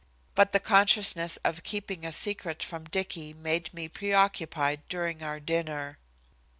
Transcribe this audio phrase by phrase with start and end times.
[0.33, 5.39] But the consciousness of keeping a secret from Dicky made me pre occupied during our
[5.39, 5.99] dinner.